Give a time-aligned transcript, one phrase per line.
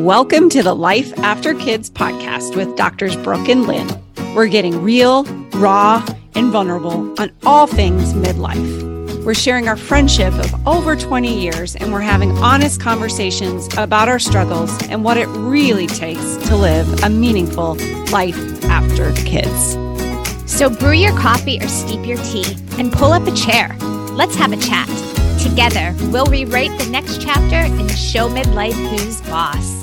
[0.00, 3.86] Welcome to the Life After Kids podcast with Doctors Brooke and Lynn.
[4.34, 6.02] We're getting real, raw,
[6.34, 9.22] and vulnerable on all things midlife.
[9.26, 14.18] We're sharing our friendship of over 20 years and we're having honest conversations about our
[14.18, 17.74] struggles and what it really takes to live a meaningful
[18.10, 19.74] life after kids.
[20.50, 23.76] So brew your coffee or steep your tea and pull up a chair.
[24.12, 24.88] Let's have a chat.
[25.42, 29.79] Together, we'll rewrite the next chapter and show midlife who's boss.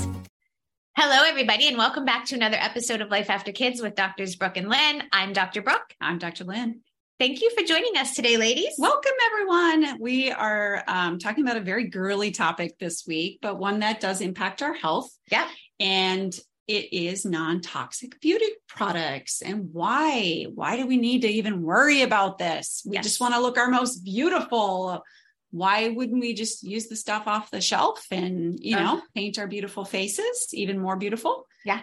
[1.00, 4.56] Hello, everybody, and welcome back to another episode of Life After Kids with Doctors Brooke
[4.56, 5.04] and Lynn.
[5.12, 5.62] I'm Dr.
[5.62, 5.94] Brooke.
[6.00, 6.42] I'm Dr.
[6.42, 6.80] Lynn.
[7.20, 8.74] Thank you for joining us today, ladies.
[8.78, 10.00] Welcome, everyone.
[10.00, 14.20] We are um, talking about a very girly topic this week, but one that does
[14.20, 15.08] impact our health.
[15.30, 15.46] Yeah.
[15.78, 22.02] And it is non-toxic beauty products and why why do we need to even worry
[22.02, 23.04] about this we Yes.
[23.04, 25.02] just want to look our most beautiful
[25.50, 29.46] why wouldn't we just use the stuff off the shelf and you know paint our
[29.46, 31.80] beautiful faces even more beautiful Yeah.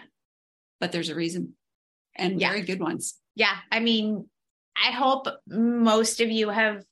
[0.80, 1.54] but there's a reason
[2.14, 2.48] and Yeah.
[2.50, 3.56] very good ones Yeah.
[3.70, 4.28] I mean,
[4.76, 6.84] I hope most of you have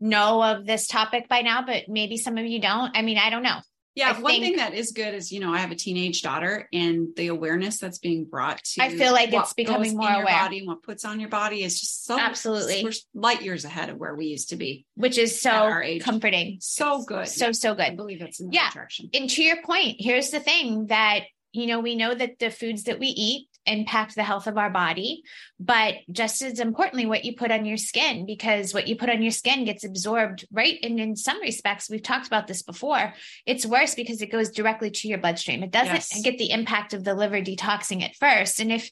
[0.00, 2.96] know of this topic by now, but maybe some of you don't.
[2.96, 3.60] I mean, I don't know.
[3.98, 6.22] Yeah I one think- thing that is good is you know i have a teenage
[6.22, 10.24] daughter and the awareness that's being brought to I feel like it's becoming more aware.
[10.24, 12.84] body and what puts on your body is just so Absolutely.
[12.84, 16.58] we're light years ahead of where we used to be Which is so comforting.
[16.60, 18.70] so good So, so good I believe it's in Yeah.
[18.72, 19.10] direction.
[19.14, 22.84] and to your point, here's the thing that, you know, we know that the foods
[22.84, 25.22] that we eat impact the health of our body,
[25.60, 29.22] but just as importantly, what you put on your skin, because what you put on
[29.22, 30.78] your skin gets absorbed, right?
[30.82, 33.14] And in some respects, we've talked about this before,
[33.46, 35.62] it's worse because it goes directly to your bloodstream.
[35.62, 36.22] It doesn't Yes.
[36.22, 38.60] get the impact of the liver detoxing it first.
[38.60, 38.90] And if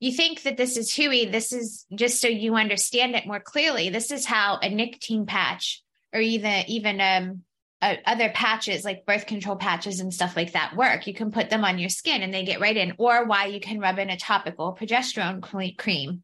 [0.00, 3.88] you think that this is hooey, this is just so you understand it more clearly.
[3.88, 5.82] This is how a nicotine patch
[6.12, 7.42] or even even um
[7.86, 11.06] uh, other patches like birth control patches and stuff like that work.
[11.06, 13.60] You can put them on your skin and they get right in, or why you
[13.60, 15.40] can rub in a topical progesterone
[15.78, 16.22] cream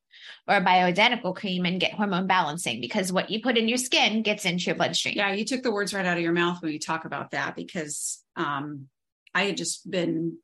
[0.48, 4.22] or a bioidentical cream and get hormone balancing because what you put in your skin
[4.22, 5.14] gets into your bloodstream.
[5.16, 7.54] Yeah, you took the words right out of your mouth when you talk about that
[7.54, 8.88] because um,
[9.34, 10.38] I had just been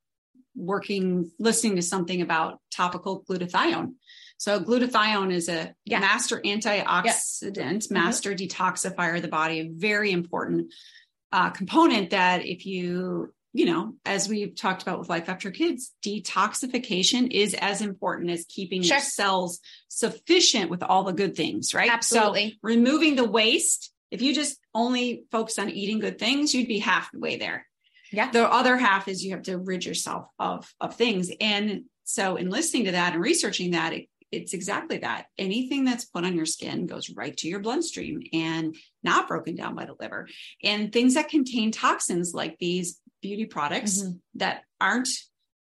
[0.54, 3.94] working, listening to something about topical glutathione.
[4.38, 5.98] So glutathione is a Yeah.
[5.98, 10.72] master antioxidant, master detoxifier of the body, very important
[11.32, 15.92] uh, component that if you you know, as we've talked about with life after kids,
[16.04, 21.88] detoxification is as important as keeping your cells sufficient with all the good things, right?
[22.04, 22.58] So Absolutely.
[22.62, 27.36] removing the waste if you just only focus on eating good things you'd be halfway
[27.36, 27.66] there
[28.12, 28.30] Yeah.
[28.30, 32.48] the other half is you have to rid yourself of of things and so in
[32.48, 36.46] listening to that and researching that it, it's exactly that anything that's put on your
[36.46, 40.28] skin goes right to your bloodstream and not broken down by the liver
[40.62, 44.20] and things that contain toxins like these beauty products Mhm.
[44.34, 45.08] that aren't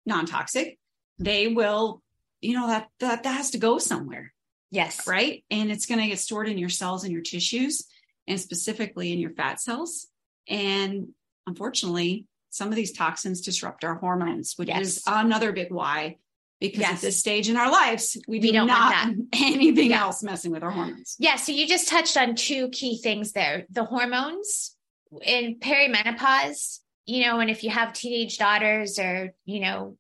[0.07, 0.79] non-toxic
[1.19, 2.03] they will
[2.41, 4.33] you know that that, that has to go somewhere
[4.73, 5.05] Yes.
[5.09, 5.45] right?
[5.51, 7.89] And it's going to get stored in your cells and your tissues,
[8.29, 10.07] and specifically in your fat cells.
[10.47, 11.09] And
[11.45, 14.81] unfortunately, some of these toxins disrupt our hormones, which Yes.
[14.87, 16.19] is another big why.
[16.61, 16.93] Because Yes.
[16.97, 20.03] at this stage in our lives, we do We don't not want anything Yeah.
[20.03, 21.17] else messing with our hormones.
[21.19, 23.65] Yeah, so you just touched on two key things there.
[23.71, 24.77] The hormones
[25.23, 29.97] in perimenopause, you know, and if you have teenage daughters or, you know,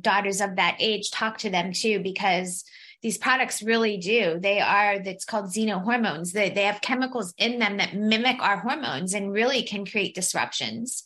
[0.00, 2.64] daughters of that age, talk to them too, because
[3.02, 4.38] these products really do.
[4.38, 6.32] They are, that's called xenohormones.
[6.32, 11.04] They, they have chemicals in them that mimic our hormones and really can create disruptions.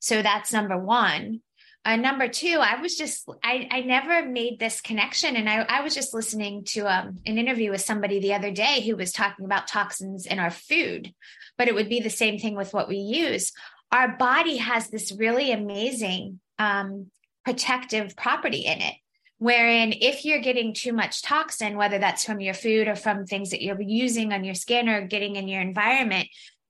[0.00, 1.40] So that's number one.
[1.86, 5.36] Uh, number two, I was just, I, I never made this connection.
[5.36, 8.80] And I, I was just listening to um, an interview with somebody the other day
[8.80, 11.14] who was talking about toxins in our food,
[11.56, 13.52] but it would be the same thing with what we use.
[13.92, 17.12] Our body has this really amazing um,
[17.44, 18.94] protective property in it.
[19.38, 23.50] Wherein, if you're getting too much toxin, whether that's from your food or from things
[23.50, 26.26] that you're using on your skin or getting in your environment,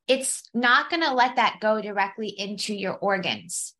[0.08, 3.75] it's not going to let that go directly into your organs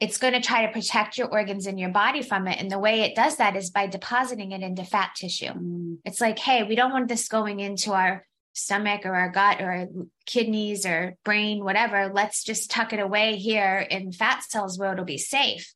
[0.00, 2.60] it's going to try to protect your organs in your body from it.
[2.60, 5.52] And the way it does that is by depositing it into fat tissue.
[5.52, 9.60] Mm, It's like, hey, we don't want this going into our stomach or our gut
[9.60, 9.86] or our
[10.26, 12.10] kidneys or brain, whatever.
[12.12, 15.72] Let's just tuck it away here in fat cells where it'll be safe.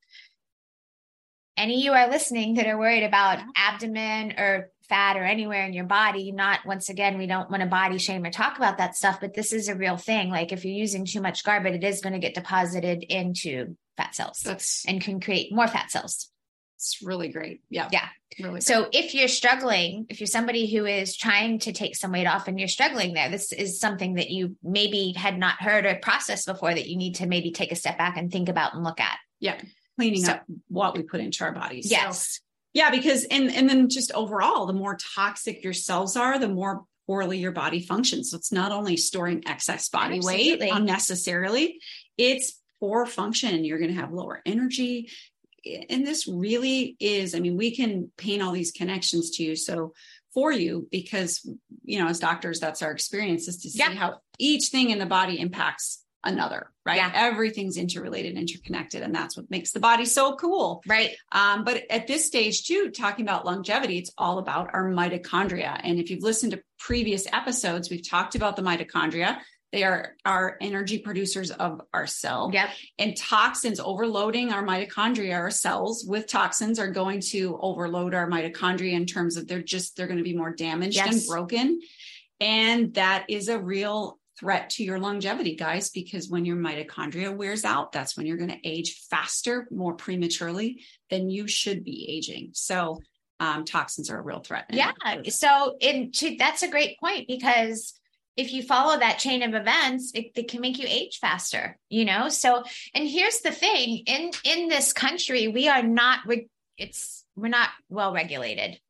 [1.56, 5.72] Any of you are listening that are worried about abdomen or fat or anywhere in
[5.72, 8.96] your body, not once again, we don't want to body shame or talk about that
[8.96, 10.30] stuff, but this is a real thing.
[10.30, 14.14] Like if you're using too much garbage, it is going to get deposited into fat
[14.14, 16.30] cells That's and can create more fat cells.
[16.76, 17.60] it's really great.
[17.68, 17.88] Yeah.
[17.92, 18.08] Yeah.
[18.40, 18.60] Really.
[18.60, 22.46] So if you're struggling, if you're somebody who is trying to take some weight off
[22.46, 26.46] and you're struggling there, this is something that you maybe had not heard or processed
[26.46, 29.00] before that you need to maybe take a step back and think about and look
[29.00, 29.18] at.
[29.40, 29.60] Yeah.
[29.98, 31.90] Cleaning so, up what we put into our bodies.
[31.90, 32.34] Yes.
[32.36, 32.40] So,
[32.72, 36.84] yeah, because and and then just overall, the more toxic your cells are, the more
[37.06, 38.30] poorly your body functions.
[38.30, 40.58] So it's not only storing excess body Absolutely.
[40.58, 41.80] weight unnecessarily,
[42.18, 43.64] it's poor function.
[43.64, 45.10] You're going to have lower energy.
[45.88, 49.56] And this really is, I mean, we can paint all these connections to you.
[49.56, 49.94] So
[50.34, 51.48] for you, because,
[51.82, 55.06] you know, as doctors, that's our experience is to see how each thing in the
[55.06, 56.96] body impacts another, right?
[56.96, 57.12] Yeah.
[57.14, 60.82] Everything's interrelated, interconnected, and that's what makes the body so cool.
[60.86, 61.12] Right.
[61.32, 65.80] Um, but at this stage, too, talking about longevity, it's all about our mitochondria.
[65.82, 69.38] And if you've listened to previous episodes, we've talked about the mitochondria.
[69.70, 72.50] They are our energy producers of our cell.
[72.52, 72.70] Yep.
[72.98, 78.92] And toxins overloading our mitochondria, our cells with toxins are going to overload our mitochondria
[78.92, 81.12] in terms of they're just, they're going to be more damaged yes.
[81.12, 81.80] and broken.
[82.40, 87.64] And that is a real threat to your longevity, guys, because when your mitochondria wears
[87.64, 92.50] out, that's when you're going to age faster, more prematurely than you should be aging.
[92.52, 92.98] So,
[93.40, 94.66] um, toxins are a real threat.
[94.70, 94.92] Yeah.
[95.28, 97.94] So, in to, that's a great point because
[98.36, 101.76] if you follow that chain of events, it, it can make you age faster.
[101.88, 102.28] You know.
[102.28, 102.62] So,
[102.94, 106.20] and here's the thing: in in this country, we are not.
[106.76, 108.80] It's we're not well regulated.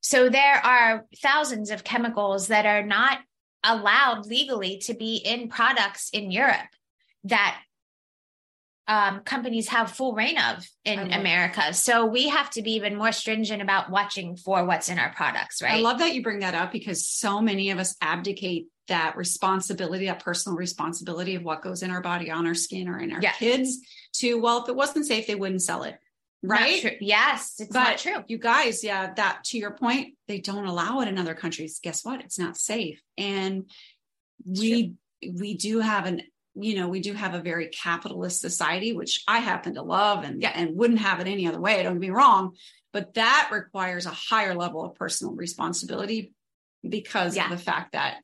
[0.00, 3.18] So there are thousands of chemicals that are not
[3.66, 6.68] allowed legally to be in products in Europe
[7.24, 7.58] that
[8.88, 11.74] um, companies have full reign of in America.
[11.74, 15.60] So we have to be even more stringent about watching for what's in our products,
[15.60, 15.74] right?
[15.74, 20.06] I love that you bring that up because so many of us abdicate that responsibility,
[20.06, 23.20] that personal responsibility of what goes in our body, on our skin, or in our
[23.20, 23.32] yeah.
[23.32, 23.78] kids
[24.14, 25.98] to, well, if it wasn't safe, they wouldn't sell it
[26.46, 26.96] right?
[27.00, 28.24] Yes, it's but not true.
[28.28, 31.80] You guys, yeah, that to your point, they don't allow it in other countries.
[31.82, 32.20] Guess what?
[32.20, 33.00] It's not safe.
[33.16, 33.70] And
[34.46, 35.32] it's we true.
[35.38, 36.22] we do have an
[36.58, 40.40] you know, we do have a very capitalist society, which I happen to love and
[40.40, 40.52] yeah.
[40.54, 41.82] and wouldn't have it any other way.
[41.82, 42.56] Don't get me wrong,
[42.92, 46.32] but that requires a higher level of personal responsibility
[46.88, 47.44] because yeah.
[47.44, 48.18] of the fact that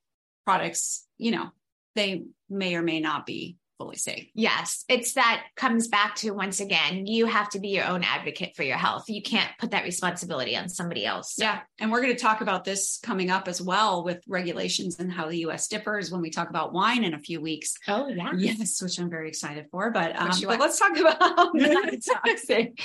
[0.47, 1.51] products, you know,
[1.95, 4.29] they may or may not be fully safe.
[4.35, 4.85] Yes.
[4.89, 8.63] It's that comes back to once again, you have to be your own advocate for
[8.63, 9.09] your health.
[9.09, 11.35] You can't put that responsibility on somebody else.
[11.35, 11.45] So.
[11.45, 11.61] Yeah.
[11.81, 15.29] And we're going to talk about this coming up as well with regulations and how
[15.29, 17.75] the US differs when we talk about wine in a few weeks.
[17.89, 18.31] Oh, yeah.
[18.37, 19.91] Yes, which I'm very excited for.
[19.91, 22.81] But, um, but let's talk about non-toxic.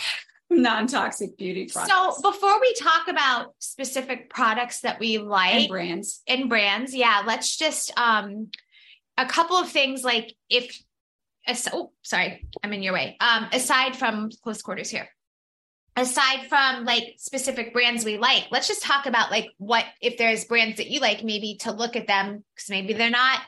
[0.50, 1.93] non-toxic beauty products.
[1.93, 7.21] So before we talk about specific products that we like and brands and brands, yeah,
[7.25, 8.50] let's just um
[9.17, 10.79] a couple of things like if
[11.71, 13.17] oh, sorry, I'm in your way.
[13.19, 15.07] Um, aside from close quarters here,
[15.95, 20.45] aside from like specific brands we like, let's just talk about like what if there's
[20.45, 23.41] brands that you like, maybe to look at them because maybe they're not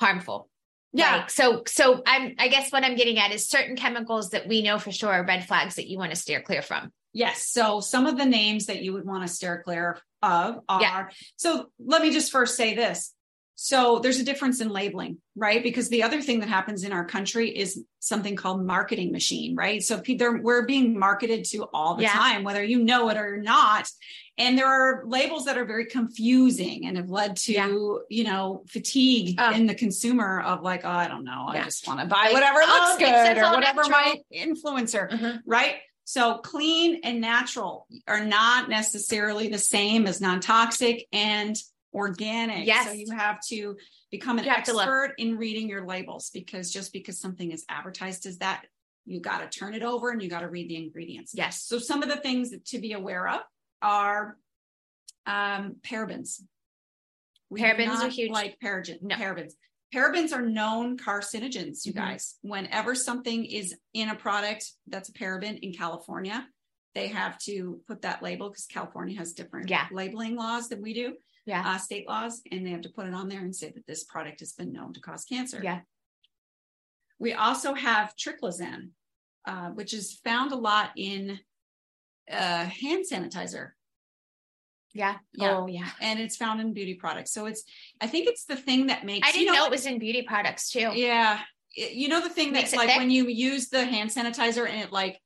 [0.00, 0.48] harmful.
[0.92, 1.16] Yeah.
[1.16, 4.62] Like, so so I'm I guess what I'm getting at is certain chemicals that we
[4.62, 6.92] know for sure are red flags that you want to steer clear from.
[7.12, 7.46] Yes.
[7.46, 11.08] So some of the names that you would want to steer clear of are yeah.
[11.36, 13.14] so let me just first say this.
[13.60, 15.60] So there's a difference in labeling, right?
[15.60, 19.82] Because the other thing that happens in our country is something called marketing machine, right?
[19.82, 22.12] So we're being marketed to all the yeah.
[22.12, 23.90] time, whether you know it or not.
[24.38, 27.66] And there are labels that are very confusing and have led to, yeah.
[28.08, 31.62] you know, fatigue in the consumer of like, oh, I don't know, yeah.
[31.62, 33.90] I just want to buy whatever looks oh, good or whatever natural.
[33.90, 35.38] my influencer, mm-hmm.
[35.44, 35.78] right?
[36.04, 41.56] So clean and natural are not necessarily the same as non-toxic and
[41.92, 42.66] organic.
[42.66, 42.86] Yes.
[42.86, 43.76] So you have to
[44.10, 48.64] become an expert in reading your labels because just because something is advertised as that,
[49.04, 51.32] you got to turn it over and you got to read the ingredients.
[51.34, 51.62] Yes.
[51.62, 53.40] So some of the things to be aware of
[53.80, 54.36] are
[55.26, 56.40] um, parabens.
[57.50, 58.30] We parabens are huge.
[58.30, 59.16] Like paraben, no.
[59.16, 59.52] parabens.
[59.94, 62.00] Parabens are known carcinogens, you mm-hmm.
[62.00, 62.36] guys.
[62.42, 66.46] Whenever something is in a product that's a paraben in California,
[66.94, 69.86] they have to put that label because California has different yeah.
[69.90, 71.14] labeling laws than we do
[71.48, 71.62] yeah.
[71.64, 74.04] uh, state laws, and they have to put it on there and say that this
[74.04, 75.60] product has been known to cause cancer.
[75.62, 75.80] Yeah.
[77.18, 78.90] We also have triclosan,
[79.46, 81.40] uh, which is found a lot in
[82.30, 83.70] uh, hand sanitizer.
[84.94, 85.16] Yeah.
[85.32, 85.56] yeah.
[85.56, 85.88] Oh, yeah.
[86.00, 87.32] And it's found in beauty products.
[87.32, 87.64] So it's,
[88.00, 89.26] I think it's the thing that makes.
[89.26, 90.90] I didn't you know, know, it was in beauty products too.
[90.94, 91.40] Yeah.
[91.74, 92.98] You know the thing that's like thick?
[92.98, 95.18] when you use the hand sanitizer and it like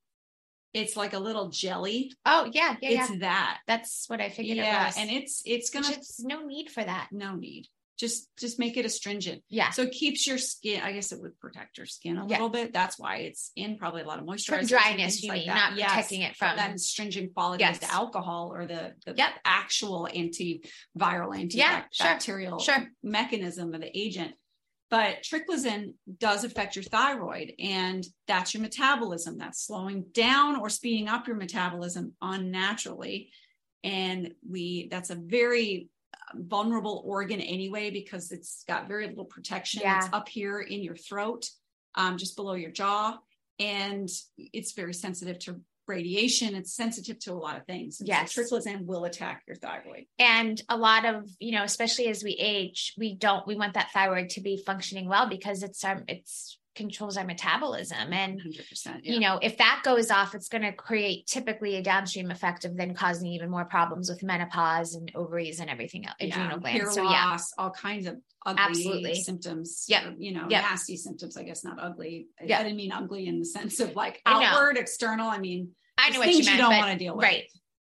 [0.75, 2.13] it's like a little jelly.
[2.25, 3.19] Oh yeah, yeah, it's yeah.
[3.21, 3.59] that.
[3.67, 4.57] That's what I figured.
[4.57, 5.91] Yeah, and it's it's gonna.
[5.91, 7.09] It's no need for that.
[7.13, 7.69] No need.
[7.99, 9.43] Just just make it astringent.
[9.49, 9.71] Yeah.
[9.71, 10.83] So it keeps your skin.
[10.83, 12.37] I guess it would protect your skin a yeah.
[12.37, 12.73] little bit.
[12.73, 14.57] That's why it's in probably a lot of moisture.
[14.57, 15.71] From dryness, you like mean, that.
[15.71, 15.91] not yes.
[15.91, 17.77] protecting it from that astringent quality yes.
[17.77, 19.33] of the alcohol or the the yep.
[19.45, 20.65] actual antiviral
[20.99, 22.89] antibacterial yeah, sure.
[23.03, 24.35] mechanism of the agent
[24.93, 29.39] But triclosan does affect your thyroid, and that's your metabolism.
[29.39, 33.31] That's slowing down or speeding up your metabolism unnaturally.
[33.83, 35.89] And we that's a very
[36.35, 39.81] um, vulnerable organ anyway because it's got very little protection.
[39.83, 39.97] Yeah.
[39.97, 41.49] It's up here in your throat,
[41.95, 43.17] um, just below your jaw,
[43.59, 46.55] and it's very sensitive to radiation.
[46.55, 48.01] It's sensitive to a lot of things.
[48.01, 48.33] And Yes.
[48.35, 50.05] so triclosan will attack your thyroid.
[50.19, 53.91] and a lot of you know especially as we age we don't we want that
[53.93, 59.01] thyroid to be functioning well because it's our it's controls our metabolism and 100%.
[59.05, 62.77] you know if that goes off it's going to create typically a downstream effect of
[62.77, 66.95] then causing even more problems with menopause and ovaries and everything else adrenal hair glands
[66.95, 69.15] so yeah loss, all kinds of ugly Absolutely.
[69.17, 69.85] symptoms.
[69.89, 70.63] yeah You know, Yep.
[70.63, 72.27] nasty symptoms, I guess, not ugly.
[72.41, 72.61] I- Yep.
[72.61, 75.29] I didn't mean ugly in the sense of like outward, external.
[75.29, 77.23] I mean, i know what things you meant don't but- want to deal with.
[77.23, 77.45] right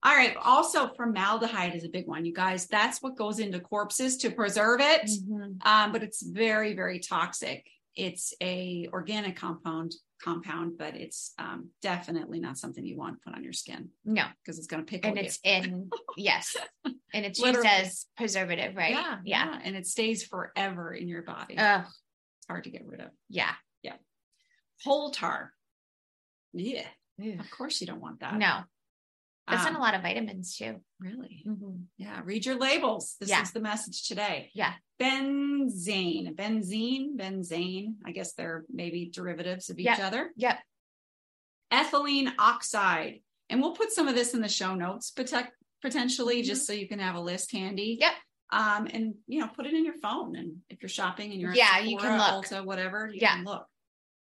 [0.01, 0.33] All right.
[0.37, 2.67] Also, formaldehyde is a big one, you guys.
[2.67, 5.05] That's what goes into corpses to preserve it.
[5.09, 5.57] Mhm.
[5.65, 7.67] Um, but it's very, very toxic.
[7.99, 13.35] It's a organic compound compound, but it's um, definitely not something you want to put
[13.37, 15.23] on your skin no because it's going to pickle and you.
[15.25, 16.55] it's in yes
[17.13, 21.57] and it's used as preservative right Yeah, yeah, and it stays forever in your body.
[21.57, 23.09] Ugh, it's hard to get rid of.
[23.29, 23.51] yeah
[23.83, 23.95] Yeah.
[24.85, 25.53] Coal tar.
[26.53, 26.85] Yeah,
[27.39, 28.35] of course you don't want that.
[28.35, 28.61] no
[29.49, 31.43] that's in Um, a lot of vitamins too Really?
[31.47, 31.85] Mhm.
[31.97, 32.21] Yeah.
[32.23, 33.15] Read your labels.
[33.19, 33.41] This Yeah.
[33.41, 34.51] is the message today.
[34.53, 34.73] Yeah.
[34.99, 37.95] Benzene, benzene, benzane.
[38.05, 39.99] I guess they're maybe derivatives of each Yep.
[39.99, 40.33] other.
[40.35, 40.59] yep
[41.71, 43.21] Ethylene oxide.
[43.49, 45.11] And we'll put some of this in the show notes,
[45.81, 47.93] potentially, just so you can have a list handy.
[47.95, 48.01] Mm-hmm.
[48.01, 48.13] Yep.
[48.51, 50.35] Um, and you know, put it in your phone.
[50.35, 52.45] And if you're shopping and you're Yeah, you can look.
[52.45, 53.35] Ulta, whatever, you Yeah.
[53.35, 53.67] can look.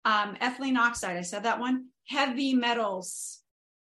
[0.04, 1.88] Um, ethylene oxide, I said that one.
[2.06, 3.42] Heavy metals,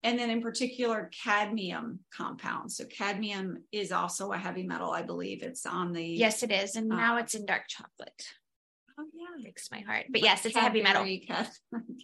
[0.06, 2.76] and then in particular cadmium compounds.
[2.76, 5.42] So cadmium is also a heavy metal, I believe.
[5.42, 8.24] It's on the yes it is and Uh, now it's in dark chocolate
[8.98, 11.02] Oh yeah, breaks my heart but yes it's a heavy metal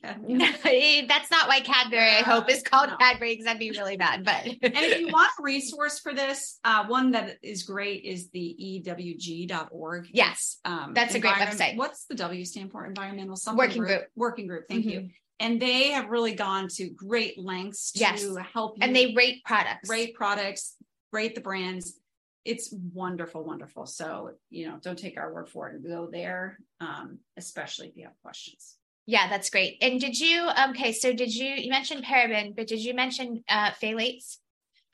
[0.03, 1.07] Cadbury.
[1.09, 2.97] That's not why Cadbury, I hope, is called No.
[2.97, 4.25] Cadbury because that'd be really bad.
[4.25, 8.31] But and if you want a resource for this, uh, one that is great is
[8.31, 10.09] the ewg.org.
[10.13, 11.77] Yes, um, that's a great website.
[11.77, 12.85] What's the W stand for?
[12.85, 14.05] Environmental something Working group.
[14.17, 14.65] Working group.
[14.69, 15.11] Thank you.
[15.43, 18.25] And they have really gone to great lengths to Yes.
[18.53, 19.89] help you and they rate products.
[19.91, 20.77] rate products,
[21.13, 21.99] rate the brands.
[22.45, 23.87] It's wonderful, wonderful.
[23.87, 25.83] So, you know, don't take our word for it.
[25.83, 28.77] Go there, um, especially if you have questions.
[29.07, 29.79] Yeah, that's great.
[29.81, 30.49] And did you?
[30.71, 31.49] Okay, so did you?
[31.49, 34.39] You mentioned paraben, but did you mention uh, phthalates?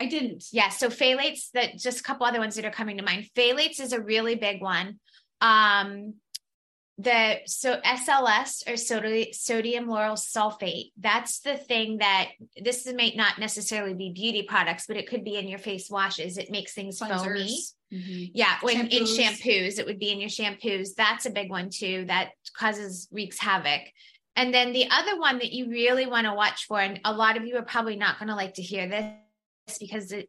[0.01, 0.45] I didn't.
[0.51, 1.51] Yeah, so phthalates.
[1.53, 3.29] That just a couple other ones that are coming to mind.
[3.37, 4.99] Phthalates is a really big one.
[5.43, 6.15] Um,
[6.99, 10.91] the so SLS or sodi- sodium lauryl sulfate.
[10.99, 15.37] That's the thing that this may not necessarily be beauty products, but it could be
[15.37, 16.39] in your face washes.
[16.39, 17.15] It makes things foamy.
[17.15, 17.75] Cleansers.
[17.93, 18.31] Mhm.
[18.35, 19.17] Yeah, when in Shampoos.
[19.17, 20.95] shampoos, it would be in your shampoos.
[20.97, 22.05] That's a big one too.
[22.07, 23.83] That causes wreaks havoc.
[24.35, 27.37] And then the other one that you really want to watch for, and a lot
[27.37, 30.29] of you are probably not going to like to hear this because it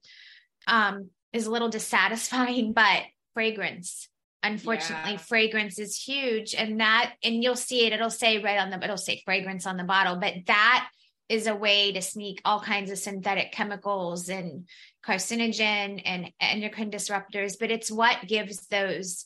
[0.67, 4.07] um, is a little dissatisfying, but fragrance.
[4.41, 5.17] Unfortunately, Yeah.
[5.17, 7.93] fragrance is huge, and that, and you'll see it.
[7.93, 10.89] It'll say right on the, it'll say fragrance on the bottle, but that
[11.27, 14.67] is a way to sneak all kinds of synthetic chemicals and
[15.05, 19.25] carcinogen and endocrine disruptors, but it's what gives those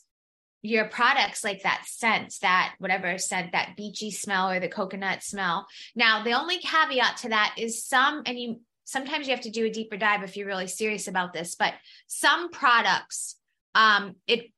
[0.66, 5.68] your products like that scent, that whatever scent, that beachy smell or the coconut smell.
[5.94, 9.66] Now, the only caveat to that is some, and you sometimes you have to do
[9.66, 11.74] a deeper dive if you're really serious about this, but
[12.08, 13.36] some products,
[13.76, 14.52] um, it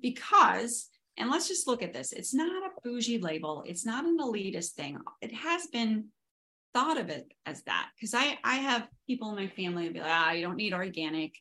[0.00, 4.18] because, and let's just look at this it's not a bougie label, it's not an
[4.18, 4.98] elitist thing.
[5.22, 6.06] It has been
[6.74, 10.10] thought of it as that because I, I have people in my family be like,
[10.10, 11.34] ah, you don't need organic.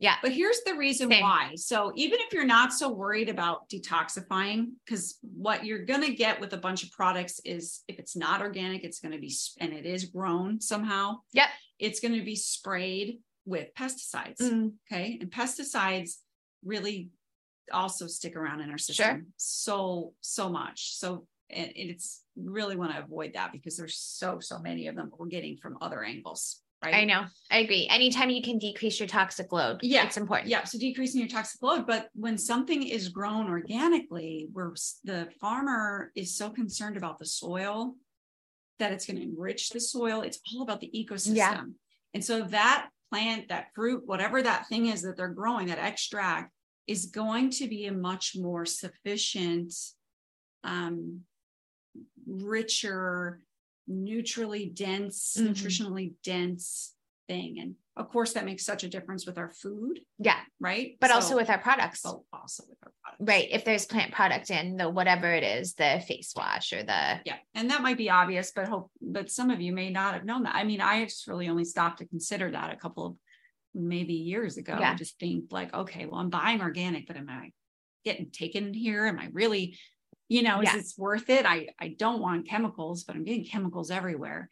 [0.00, 0.14] Yeah.
[0.22, 1.22] But here's the reason Same.
[1.24, 1.52] why.
[1.56, 6.40] So even if you're not so worried about detoxifying, because what you're going to get
[6.40, 9.72] with a bunch of products is if it's not organic, it's going to be, and
[9.72, 11.16] it is grown somehow.
[11.32, 11.48] Yep.
[11.80, 14.40] It's going to be sprayed with pesticides.
[14.40, 15.18] Mm, Okay.
[15.20, 16.18] And pesticides
[16.64, 17.10] really
[17.72, 19.22] also stick around in our system Sure.
[19.36, 20.96] so, so much.
[20.96, 25.10] So, and it's really want to avoid that because there's so, so many of them
[25.16, 26.62] we're getting from other angles.
[26.84, 26.94] Right.
[26.94, 27.24] I know.
[27.50, 27.88] I agree.
[27.90, 30.04] Anytime you can decrease your toxic load, Yeah.
[30.06, 30.48] it's important.
[30.48, 36.12] Yeah, so decreasing your toxic load, but when something is grown organically, where the farmer
[36.14, 37.96] is so concerned about the soil
[38.78, 41.72] that it's going to enrich the soil, it's all about the ecosystem.
[42.14, 46.52] And so that plant, that fruit, whatever that thing is that they're growing, that extract
[46.86, 49.74] is going to be a much more sufficient,
[50.62, 51.22] um,
[52.28, 53.40] richer,
[53.86, 55.48] neutrally dense, Mhm.
[55.48, 56.94] nutritionally dense
[57.26, 57.58] thing.
[57.58, 60.40] And of course, that makes such a difference with our food, Yeah.
[60.60, 60.96] right?
[61.00, 62.02] But So- also with our products.
[62.02, 63.24] but also with our products.
[63.26, 63.48] Right.
[63.50, 67.38] If there's plant product in the whatever it is, the face wash or the Yeah.
[67.54, 70.44] And that might be obvious, but hope, but some of you may not have known
[70.44, 70.54] that.
[70.54, 73.16] I mean, I just really only stopped to consider that a couple of
[73.74, 74.76] maybe years ago.
[74.78, 74.94] Yeah.
[74.94, 77.52] Just think like, okay, well, I'm buying organic, but am I
[78.04, 79.06] getting taken here?
[79.06, 79.78] Am I really,
[80.28, 80.74] you know, Yeah.
[80.74, 81.46] is it's worth it?
[81.46, 84.48] I, I don't want chemicals, but I'm getting chemicals everywhere.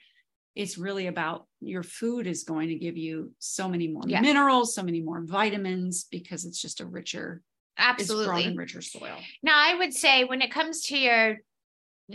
[0.54, 4.20] It's really about your food is going to give you so many more Yeah.
[4.22, 7.42] minerals, so many more vitamins because it's just a richer,
[7.76, 8.44] absolutely.
[8.44, 9.18] in richer soil.
[9.42, 11.36] Now, I would say when it comes to your,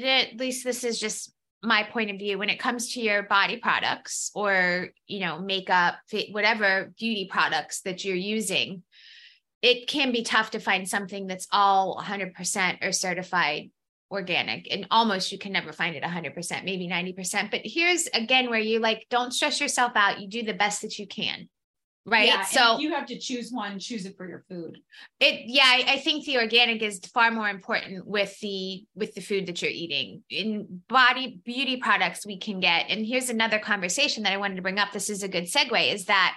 [0.03, 3.57] at least this is just my point of view, when it comes to your body
[3.57, 5.95] products or, you know, makeup,
[6.31, 8.81] whatever beauty products that you're using,
[9.61, 13.71] it can be tough to find something that's all 100% or certified
[14.09, 18.59] organic and almost you can never find it 100% maybe 90% but here's again where
[18.59, 20.19] you like don't stress yourself out.
[20.19, 21.47] You do the best that you can
[22.05, 22.27] right?
[22.27, 24.79] Yeah, so if you have to choose one, choose it for your food.
[25.19, 29.21] it yeah I, I think the organic is far more important with the with the
[29.21, 30.23] food that you're eating.
[30.29, 34.61] In body beauty products we can get and here's another conversation that i wanted to
[34.61, 34.91] bring up.
[34.91, 36.35] This is a good segue is that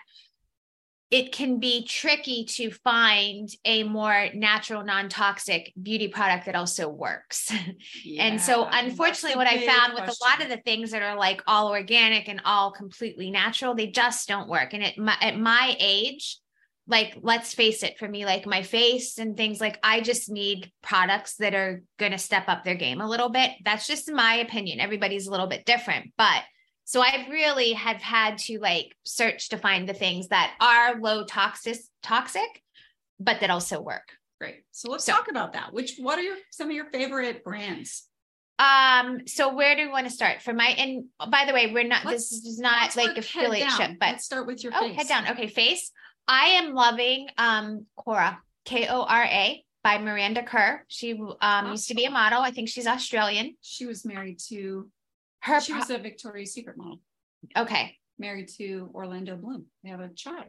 [1.11, 7.53] it can be tricky to find a more natural non-toxic beauty product that also works.
[8.19, 11.43] And so unfortunately what i found with a lot of the things that are like
[11.47, 14.73] all organic and all completely natural they just don't work.
[14.73, 16.39] And at my, at my age
[16.87, 20.71] like let's face it for me like my face and things like i just need
[20.83, 23.51] products that are going to step up their game a little bit.
[23.65, 24.81] That's just my opinion.
[24.81, 26.13] Everybody's a little bit different.
[26.19, 26.43] But
[26.85, 31.25] so i really have had to like search to find the things that are low
[31.25, 32.63] toxic toxic
[33.21, 34.09] but that also work
[34.41, 34.65] Great.
[34.73, 35.73] So let's So- talk about that.
[35.73, 38.09] Which what are your some of your favorite brands?
[38.59, 41.85] um so where do we want to start for my and by the way we're
[41.87, 44.97] not Let's- this is not like affiliateship but let's start with your Oh, face.
[44.97, 45.29] head down.
[45.29, 45.91] Okay, face.
[46.29, 50.85] I am loving um Kora, K O R A by Miranda Kerr.
[50.89, 52.41] She um used to be a model.
[52.41, 53.57] I think she's Australian.
[53.63, 54.91] She was married to
[55.45, 57.01] Her she was a Victoria's Secret model,
[57.55, 57.99] okay.
[58.19, 59.67] married to Orlando Bloom.
[59.83, 60.47] They have a child.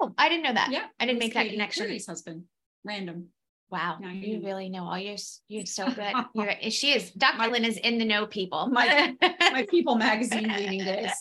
[0.00, 0.70] Oh, I didn't know that.
[0.72, 0.86] Yeah.
[0.98, 1.84] I didn't make that connection.
[1.84, 2.44] Perry's husband.
[2.82, 3.28] Random.
[3.70, 5.16] Wow, Now you really know all your
[5.48, 6.14] you're so good.
[6.34, 7.38] You're, she is Dr.
[7.38, 8.68] My- Lynn is in the know people.
[8.68, 11.12] My- My People magazine reading days.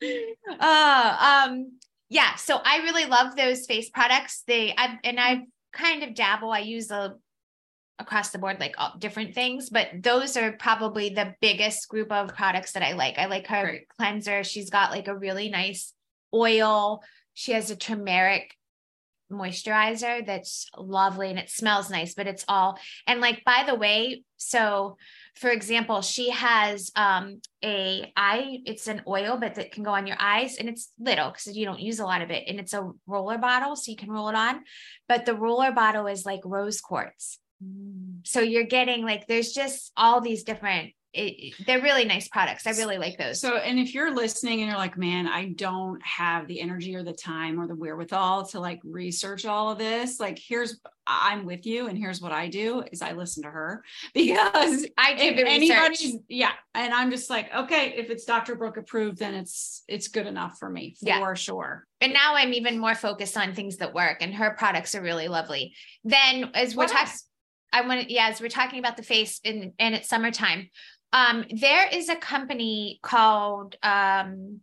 [0.60, 2.36] uh, um, yeah.
[2.36, 4.44] So I really love those face products.
[4.46, 6.50] They, I've, and I've kind of dabble.
[6.50, 7.16] I use a
[8.00, 12.34] across the board, like all different things, but those are probably the biggest group of
[12.34, 13.18] products that I like.
[13.18, 13.88] I like her Great.
[13.96, 14.42] cleanser.
[14.42, 15.92] She's got like a really nice
[16.34, 17.02] oil.
[17.34, 18.56] She has a turmeric
[19.30, 24.24] moisturizer that's lovely and it smells nice, but it's all, and like, by the way,
[24.36, 24.96] so
[25.36, 30.06] for example, she has um a eye, it's an oil, but that can go on
[30.06, 32.44] your eyes and it's little because you don't use a lot of it.
[32.48, 34.62] And it's a roller bottle, so you can roll it on.
[35.08, 37.38] But the roller bottle is like rose quartz.
[38.24, 42.68] So you're getting like there's just all these different it, they're really nice products.
[42.68, 43.40] I really like those.
[43.40, 47.02] So, and if you're listening and you're like, man, I don't have the energy or
[47.02, 51.66] the time or the wherewithal to like research all of this, like here's I'm with
[51.66, 53.82] you, and here's what I do is I listen to her
[54.14, 56.20] because I do the anybody's research.
[56.28, 58.54] yeah, and I'm just like, okay, if it's Dr.
[58.54, 61.34] Brooke approved, then it's it's good enough for me for Yeah.
[61.34, 61.88] sure.
[62.00, 65.26] And now I'm even more focused on things that work, and her products are really
[65.26, 65.74] lovely.
[66.04, 67.12] Then, as we're talking?
[67.72, 70.70] I want to, yeah, as we're talking about the face and and it's summertime.
[71.12, 74.60] Um, there is a company called um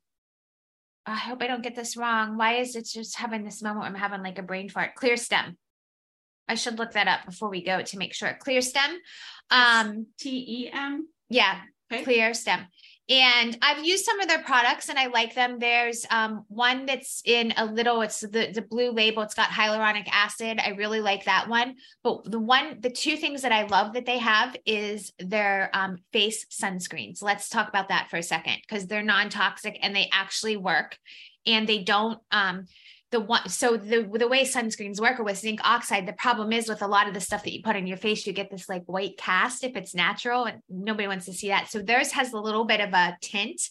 [1.06, 2.38] I hope I don't get this wrong.
[2.38, 4.92] Why is it just having this moment where I'm having like a brain fart?
[4.98, 5.56] Clearstem.
[6.50, 8.38] I should look that up before we go to make sure.
[8.46, 8.96] Clearstem.
[9.50, 11.08] Um, T E M.
[11.30, 12.04] yeah, Okay.
[12.04, 12.66] clearstem
[13.10, 15.60] and i've used some of their products and i like them.
[15.60, 19.24] There's um, one that's in a little it's the, the blue label.
[19.24, 20.60] It's got hyaluronic acid.
[20.64, 21.76] I really like that one.
[22.04, 25.98] But the one the two things that i love that they have is their um,
[26.12, 27.22] face sunscreens.
[27.22, 30.98] Let's talk about that for a second because they're non-toxic and they actually work.
[31.46, 32.66] And they don't um,
[33.12, 36.68] the one so the the way sunscreens work are with zinc oxide the problem is
[36.68, 38.68] with a lot of the stuff that you put on your face you get this
[38.68, 41.70] like white cast if it's natural and nobody wants to see that.
[41.70, 43.62] So theirs has a little bit of a tint.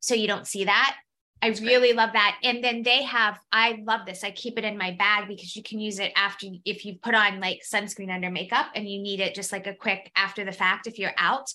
[0.00, 0.96] So you don't see that.
[1.42, 1.68] I That's great.
[1.68, 2.38] really love that.
[2.42, 4.24] And then they have i love this.
[4.24, 7.14] I keep it in my bag because you can use it after if you put
[7.14, 10.52] on like sunscreen under makeup and you need it just like a quick after the
[10.52, 11.52] fact if you're out.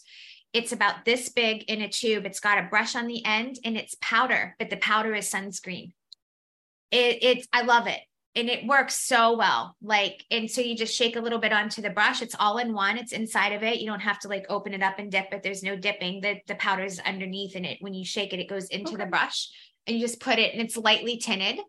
[0.51, 2.25] It's about this big in a tube.
[2.25, 5.91] It's got a brush on the end and it's powder but the powder is sunscreen
[6.91, 7.99] it, it's i love it.
[8.35, 9.75] And it works so well.
[9.81, 12.21] Like and so you just shake a little bit onto the brush.
[12.21, 12.97] It's all in one.
[12.97, 13.79] It's inside of it.
[13.79, 15.41] You don't have to like open it up and dip it.
[15.43, 16.21] There's no dipping.
[16.21, 19.49] The the powder's underneath and it when you shake it it goes into the brush
[19.87, 21.59] and you just put it and it's lightly tinted.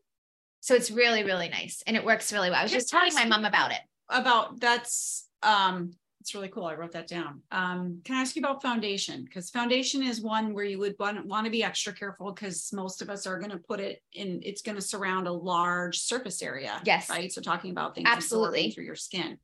[0.61, 2.61] So it's really really nice and it works really well.
[2.61, 3.81] I was just telling my mom about it.
[4.09, 6.67] about that's um it's really cool.
[6.67, 7.41] I wrote that down.
[7.51, 9.25] Um, can I ask you about foundation?
[9.25, 13.01] Because foundation is one where you would want, want to be extra careful because most
[13.01, 16.43] of us are going to put it in, it's going to surround a large surface
[16.43, 16.81] area.
[16.85, 17.09] Yes.
[17.09, 17.33] Right.
[17.33, 18.71] So talking about things Absolutely.
[18.71, 19.39] through your skin.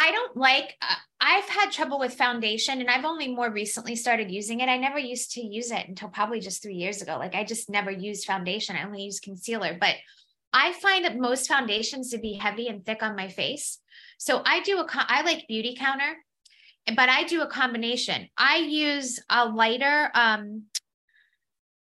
[0.00, 4.30] I don't like, uh, I've had trouble with foundation and I've only more recently started
[4.30, 4.70] using it.
[4.70, 7.18] I never used to use it until probably just three years ago.
[7.18, 8.74] Like I just never used foundation.
[8.76, 9.96] I only use concealer, but
[10.54, 13.78] I find that most foundations to be heavy and thick on my face.
[14.20, 16.12] So I do a, I like Beautycounter,
[16.94, 18.28] but I do a combination.
[18.36, 20.64] I use a lighter, um,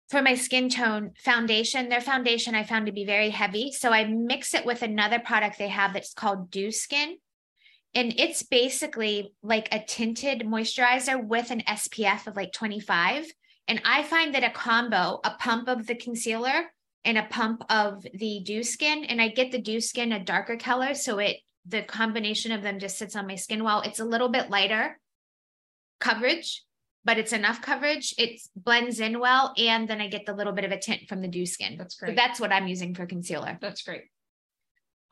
[0.10, 3.72] for my skin tone foundation, their foundation I found to be very heavy.
[3.72, 7.18] So I mix it with another product they have that's called Dew Skin
[7.94, 13.26] and it's basically like a tinted moisturizer with an SPF of like 25.
[13.68, 16.72] And I find that a combo, a pump of the concealer
[17.04, 20.56] and a pump of the dew skin, and I get the dew skin a darker
[20.56, 20.94] color.
[20.94, 23.82] So it, the combination of them just sits on my skin well.
[23.82, 25.00] It's a little bit lighter
[26.00, 26.64] coverage,
[27.06, 28.14] but it's enough coverage.
[28.18, 29.54] It blends in well.
[29.58, 31.78] And then I get the little bit of a tint from the dew skin.
[31.78, 32.16] That's So great.
[32.16, 33.58] that's what I'm using for concealer.
[33.62, 34.04] That's great.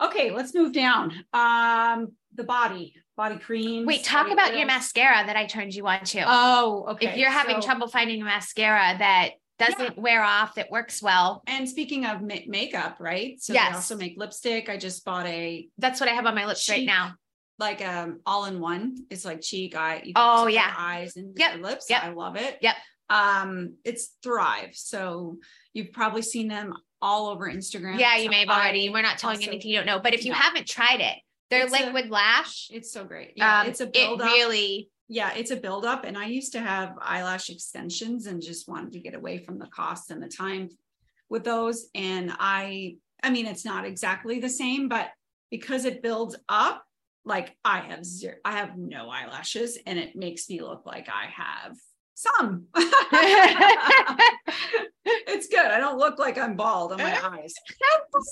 [0.02, 1.12] Okay, let's move down.
[1.34, 3.86] Um, the body, body creams.
[3.86, 6.24] Wait, talk about your mascara that I turned you on to.
[6.26, 7.10] Oh, okay.
[7.10, 11.44] if you're having so- trouble finding a mascara that doesn't wear off, that works well,
[11.48, 13.42] And speaking of ma- makeup, right?
[13.42, 13.70] So Yes.
[13.70, 14.70] they also make lipstick.
[14.70, 17.14] I just bought a that's what I have on my lips right now.
[17.60, 18.96] like um all in one.
[19.10, 20.12] It's like cheek, eye.
[20.16, 20.74] Oh, yeah.
[20.78, 21.90] eyes and Yep, lips.
[21.90, 22.58] yep, I love it.
[22.62, 22.76] yep.
[23.10, 24.72] Um, it's Thrive.
[24.76, 25.40] So
[25.74, 28.00] you've probably seen them all over Instagram.
[28.00, 28.88] Yeah, So you may have already.
[28.88, 30.38] I We're not telling you also- anything you don't know, but if you No.
[30.38, 31.18] haven't tried it,
[31.50, 33.34] their It's a- liquid lash, It's so great.
[33.36, 34.28] Yeah, um, it's a it build up.
[34.32, 36.06] really, yeah, it's a build up.
[36.06, 39.66] And I used to have eyelash extensions and just wanted to get away from the
[39.66, 40.70] cost and the time
[41.30, 41.88] with those.
[41.96, 45.10] And I, I mean, it's not exactly the same, but
[45.50, 46.86] because it builds up,
[47.26, 51.26] like I have zero, I have no eyelashes and it makes me look like I
[51.26, 51.76] have
[52.14, 52.66] some.
[55.28, 55.66] it's good.
[55.66, 57.56] I don't look like I'm bald on my eyes.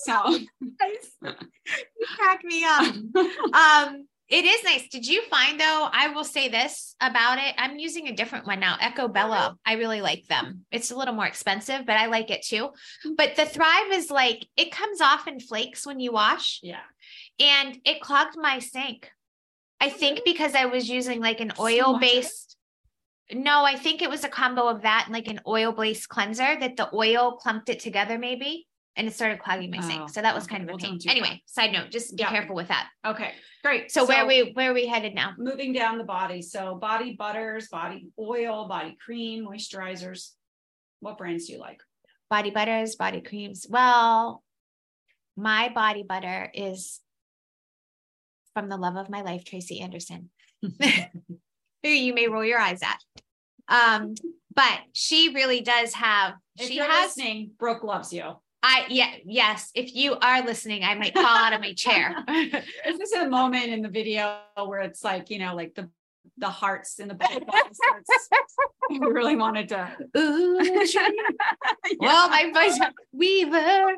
[0.04, 2.96] So you crack me up.
[3.54, 4.90] um, it is nice.
[4.90, 5.88] Did you find though?
[5.92, 7.56] I will say this about it.
[7.58, 9.56] I'm using a different one now, Eco Bella.
[9.66, 10.66] I really like them.
[10.70, 12.70] It's a little more expensive, but I like it too.
[13.16, 16.82] But the Thrive is like it comes off in flakes when you wash, yeah.
[17.40, 19.10] and it clogged my sink.
[19.80, 22.14] I think because I was using like an oil much of it?
[22.14, 22.58] based.
[23.32, 26.58] No, I think it was a combo of that and like an oil based cleanser
[26.60, 30.10] that the oil clumped it together, maybe, and it started clogging my Oh, sink.
[30.10, 30.58] So that was okay.
[30.58, 31.00] kind of a pain.
[31.08, 32.30] Anyway, side note, just be Yeah.
[32.30, 32.90] careful with that.
[33.06, 33.34] Okay,
[33.64, 33.92] great.
[33.92, 35.34] So, where we where are we headed now?
[35.38, 36.42] moving down the body.
[36.42, 40.32] So body butters, body oil, body cream, moisturizers.
[41.00, 41.80] What brands do you like?
[42.30, 43.68] Body butters, body creams.
[43.70, 44.44] Well,
[45.38, 47.00] my body butter is
[48.56, 50.32] from the love of my life, Tracy Anderson.
[51.84, 53.00] who you may roll your eyes at.
[53.70, 54.16] Um,
[54.56, 56.34] but she really does have.
[56.58, 57.16] If she you're has.
[57.16, 58.24] listening, Brooke loves you.
[58.68, 59.72] I yeah yes.
[59.74, 62.14] If you are listening, I might fall out of my chair.
[62.30, 65.90] Is This is a moment in the video where it's like, you know, like the
[66.38, 67.80] the hearts in the starts.
[68.90, 69.90] We really wanted to.
[70.18, 70.58] Ooh,
[72.00, 72.78] well, my voice,
[73.14, 73.94] Weaver.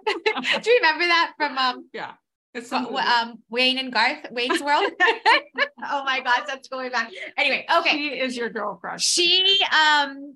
[0.62, 2.14] Do you remember that from um yeah.
[2.54, 4.92] It's from, um Wayne and Garth Wayne's World?
[5.02, 7.12] oh my gosh, that's going back.
[7.38, 7.92] Anyway, okay.
[7.92, 9.04] She is your girl crush.
[9.04, 10.36] She um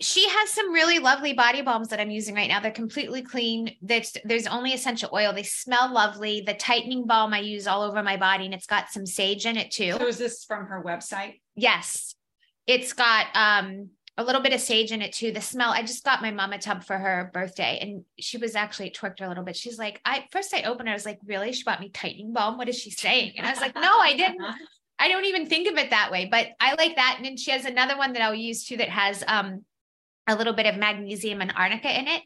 [0.00, 2.60] she has some really lovely body balms that I'm using right now.
[2.60, 3.76] They're completely clean.
[3.80, 5.32] There's there's only essential oil.
[5.32, 6.42] They smell lovely.
[6.44, 9.56] The tightening balm I use all over my body and it's got some sage in
[9.56, 9.92] it too.
[9.92, 11.40] So is this from her website?
[11.54, 12.14] Yes.
[12.66, 15.32] It's got um a little bit of sage in it too.
[15.32, 18.54] The smell, I just got my mom a tub for her birthday and she was
[18.54, 19.56] actually it twerked her a little bit.
[19.56, 21.52] She's like, I first I opened, it, I was like, really?
[21.52, 22.58] She bought me tightening balm.
[22.58, 23.34] What is she saying?
[23.38, 24.42] And I was like, no, I didn't.
[24.98, 27.14] I don't even think of it that way, but I like that.
[27.16, 29.64] And then she has another one that I'll use too that has um
[30.26, 32.22] a little bit of magnesium and arnica in it,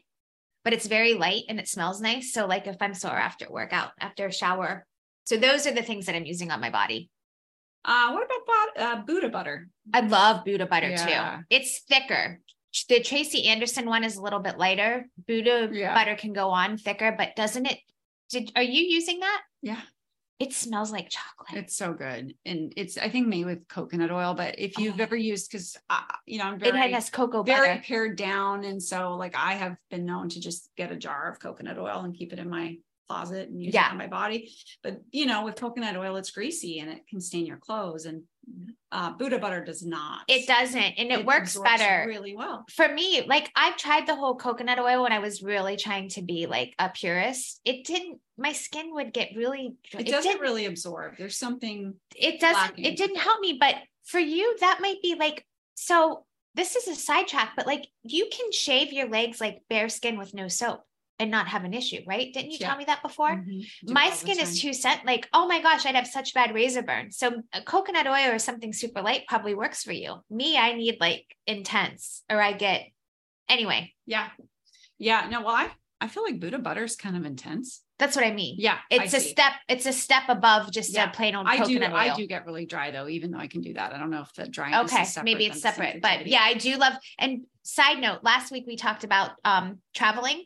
[0.63, 2.31] but it's very light and it smells nice.
[2.33, 4.85] So like if I'm sore after workout, after a shower.
[5.25, 7.09] So those are the things that I'm using on my body.
[7.83, 9.67] Uh, what about uh, Booda butter?
[9.93, 11.37] I love Booda butter Yeah.
[11.37, 11.43] too.
[11.49, 12.41] It's thicker.
[12.89, 15.07] The Tracy Anderson one is a little bit lighter.
[15.27, 15.93] Booda Yeah.
[15.93, 17.79] butter can go on thicker, but doesn't it?
[18.29, 19.41] Did are you using that?
[19.61, 19.81] Yeah,
[20.39, 21.57] It smells like chocolate.
[21.63, 24.35] it's so good, and it's I think made with coconut oil.
[24.35, 25.03] But if you've Oh.
[25.03, 27.83] ever used, because uh, you know I'm very, It has cocoa very butter.
[27.87, 31.39] pared down, and so like I have been known to just get a jar of
[31.39, 33.87] coconut oil and keep it in my closet and use Yeah.
[33.87, 34.53] it on my body.
[34.83, 38.21] But you know, with coconut oil, it's greasy and it can stain your clothes, and
[38.91, 40.21] uh, Booda butter does not.
[40.27, 42.07] It doesn't, and it, works better.
[42.07, 42.65] really well.
[42.71, 46.21] for me, like I've tried the whole coconut oil when I was really trying to
[46.21, 47.59] be like a purist.
[47.65, 51.17] It didn't, my skin would get really, It, it, doesn't didn't, really absorb.
[51.17, 52.85] There's something it doesn't, lacking.
[52.85, 53.57] it didn't help me.
[53.59, 58.29] But for you, that might be like, so this is a sidetrack, but like you
[58.31, 60.83] can shave your legs like bare skin with no soap
[61.19, 62.31] and not have an issue, right?
[62.33, 62.67] Didn't you Yeah.
[62.69, 63.29] tell me that before?
[63.37, 63.65] Mhm.
[63.91, 67.11] My skin is too sent like oh my gosh i'd have such bad razor burn
[67.11, 70.97] so a coconut oil or something super light probably works for you me i need
[70.99, 72.87] like intense or i get
[73.49, 74.29] anyway Yeah.
[74.99, 75.27] Yeah.
[75.29, 75.69] No, well, I,
[76.01, 77.83] I feel like Booda butter is kind of intense.
[77.99, 78.77] that's what i mean Yeah.
[78.89, 81.63] it's a a step it's a step above just Yeah, a plain old I do.
[81.63, 83.93] coconut oil I do get really dry though, even though I can do that.
[83.93, 86.53] I don't know if the dryness okay is separate maybe it's separate but yeah i
[86.53, 90.43] do love and side note last week we talked about um traveling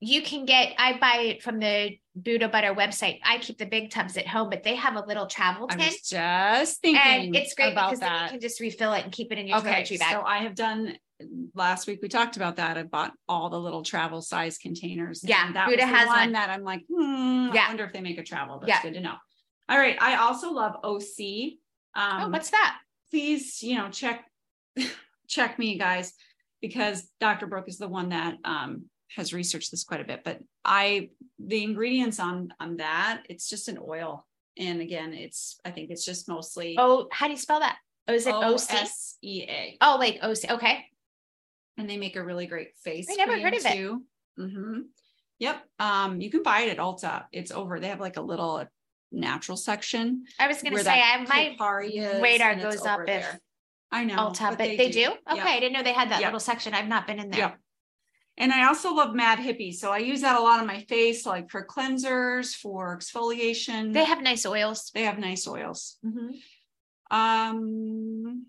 [0.00, 3.90] you can get i buy it from the booda butter website i keep the big
[3.90, 7.36] tubs at home but they have a little travel I tin was just thinking and
[7.36, 9.82] it's great because then you can just refill it and keep it in your Okay,
[9.82, 10.96] toiletry bag so I have done
[11.54, 12.00] last week.
[12.02, 12.76] We talked about that.
[12.76, 15.22] I bought all the little travel size containers.
[15.22, 16.32] and Yeah, that Booda has one, one.
[16.32, 17.64] that I'm like, hmm, Yeah.
[17.64, 18.58] I wonder if they make a travel.
[18.58, 18.82] That's Yeah.
[18.82, 19.14] good to know.
[19.70, 19.96] All right.
[19.98, 21.56] I also love OSEA.
[21.94, 22.76] Um, oh what's that
[23.10, 24.26] please, you know, check
[25.28, 26.12] check me, guys,
[26.60, 27.46] because Dr.
[27.46, 30.22] Brooke is the one that um, has researched this quite a bit.
[30.24, 34.26] But I, the ingredients on on that, it's just an oil,
[34.58, 37.78] and again, it's I think it's just mostly Oh, how do you spell that?
[38.08, 38.44] Oh, is it OC?
[38.44, 39.78] O-S-E-A.
[39.80, 40.50] Oh, like OC.
[40.50, 40.84] Okay.
[41.78, 43.06] and they make a really great face.
[43.10, 43.72] I never heard of it.
[43.74, 44.02] too.
[44.38, 44.82] Mhm.
[45.38, 45.62] Yep.
[45.78, 47.24] Um, you can buy it at Ulta.
[47.32, 47.78] It's over.
[47.80, 48.64] They have like a little
[49.12, 50.24] natural section.
[50.38, 53.40] I was gonna say I my radar goes up if there.
[53.92, 54.16] I know.
[54.16, 55.06] Ulta, but they, do.
[55.30, 55.46] Okay, Yep.
[55.46, 56.28] I didn't know they had that Yep.
[56.28, 56.74] little section.
[56.74, 57.40] I've not been in there.
[57.40, 57.58] Yep.
[58.38, 59.72] And I also love Mad Hippie.
[59.74, 63.92] So I use that a lot on my face, like for cleansers, for exfoliation.
[63.94, 64.90] They have nice oils.
[64.94, 65.98] they have nice oils.
[66.04, 66.38] Mhm.
[67.10, 68.46] Um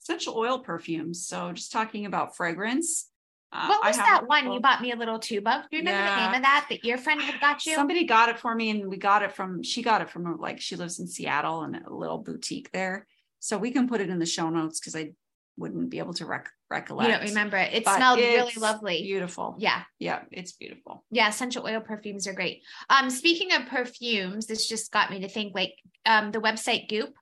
[0.00, 1.26] essential oil perfumes.
[1.26, 3.08] So just talking about fragrance.
[3.52, 5.62] uh, What was that one you bought me a little tube of?
[5.70, 7.74] Do you remember the name of that that your friend had got you?
[7.74, 10.60] Somebody got it for me and we got it from she got it from like
[10.60, 13.06] she lives in Seattle and a little boutique there.
[13.38, 15.12] So we can put it in the show notes because I
[15.56, 17.08] wouldn't be able to rec- recollect.
[17.08, 17.72] you don't remember it.
[17.72, 19.02] It But smelled really lovely.
[19.02, 19.56] Beautiful.
[19.58, 19.82] Yeah.
[19.98, 21.04] Yeah, it's beautiful.
[21.10, 22.62] Yeah, essential oil perfumes are great.
[22.90, 25.74] Um, speaking of perfumes, this just got me to think like
[26.06, 27.14] um the website Goop,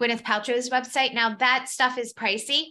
[0.00, 1.14] Gwyneth Paltrow's website.
[1.14, 2.62] Now that stuff is pricey.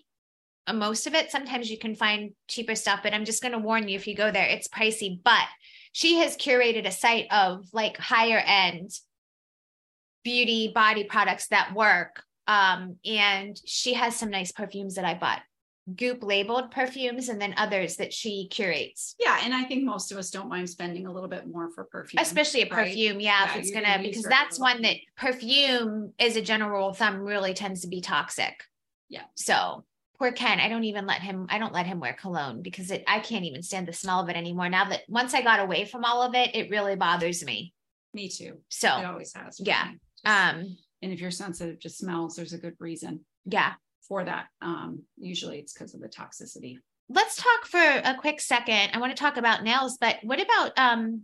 [0.67, 3.87] Uh, most of it, sometimes you can find cheaper stuff, but I'm just gonna warn
[3.87, 5.19] you if you go there, it's pricey.
[5.23, 5.47] But
[5.91, 8.91] she has curated a site of like higher end
[10.23, 12.23] beauty body products that work.
[12.47, 15.41] Um, and she has some nice perfumes that I bought.
[15.95, 20.17] Goop labeled perfumes and then others that she curates Yeah, and I think most of
[20.17, 22.21] us don't mind spending a little bit more for perfume.
[22.21, 22.85] especially a right?
[22.87, 26.71] perfume yeah, Yeah, if it's gonna gonna because that's one that perfume as a general
[26.71, 28.63] rule of thumb really tends to be toxic
[29.09, 29.23] Yeah.
[29.35, 29.85] so
[30.17, 33.03] poor ken i don't even let him i don't let him wear cologne because it
[33.07, 35.85] i can't even stand the smell of it anymore now that once i got away
[35.85, 37.73] from all of it it really bothers me
[38.13, 38.57] Me too.
[38.69, 39.59] So it always has.
[39.59, 39.91] yeah.
[39.91, 43.73] Just- um And if you're sensitive to smells, there's a good reason Yeah.
[44.09, 44.47] For that.
[44.61, 46.79] Um, usually it's because of the toxicity.
[47.07, 48.89] Let's talk for a quick second.
[48.93, 51.23] I want to talk about nails, but what about um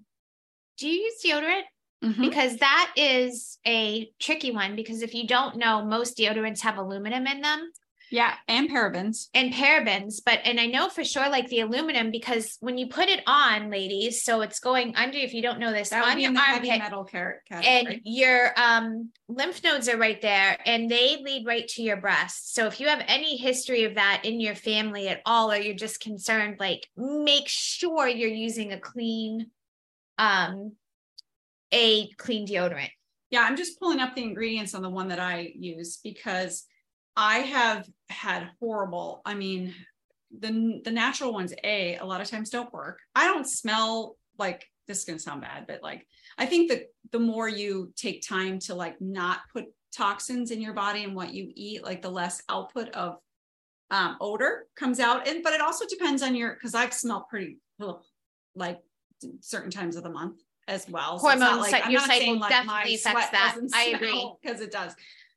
[0.78, 1.64] do you use deodorant?
[2.04, 2.22] Mhm.
[2.22, 7.28] Because that is a tricky one because if you don't know, most deodorants have aluminum
[7.28, 7.72] in them.
[8.12, 9.28] Yeah, and parabens.
[9.34, 13.10] and parabens but and i know for sure like the aluminum because when you put
[13.10, 16.38] it on ladies so it's going under if you don't know this That on your
[16.38, 21.68] armpit metal car- and your um lymph nodes are right there and they lead right
[21.70, 22.54] to your breast.
[22.54, 25.76] So if you have any history of that in your family at all or you're
[25.76, 29.48] just concerned like make sure you're using a clean
[30.18, 30.74] um
[31.72, 32.92] a clean deodorant.
[33.32, 36.66] Yeah, I'm just pulling up the ingredients on the one that I use because
[37.18, 39.74] I have had horrible, I mean,
[40.38, 43.00] the the natural ones, A, a lot of times don't work.
[43.16, 46.06] I don't smell like this is gonna sound bad, but like
[46.38, 50.74] I think that the more you take time to like not put toxins in your
[50.74, 53.18] body and what you eat, like the less output of
[53.92, 55.28] um odor comes out.
[55.28, 57.58] And but it also depends on your because I've smelled pretty
[58.56, 58.80] like
[59.42, 61.20] certain times of the month as well.
[61.20, 63.58] Hormones, like, your cycle definitely affects that.
[63.74, 64.34] I agree.
[64.42, 64.96] because it does.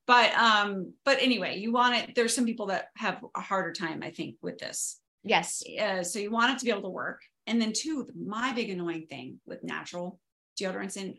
[0.09, 2.15] But um, but anyway, you want it.
[2.15, 5.01] There's some people that have a harder time, I think, with this.
[5.23, 7.21] yes Uh, so you want it to be able to work.
[7.47, 10.19] And then two, my big annoying thing with natural
[10.59, 11.15] deodorants and